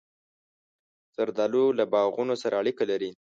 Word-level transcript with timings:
زردالو 1.15 1.63
له 1.77 1.83
باغونو 1.93 2.35
سره 2.43 2.55
اړیکه 2.61 2.83
لري. 2.91 3.11